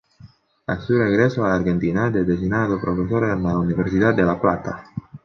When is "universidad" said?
3.59-4.15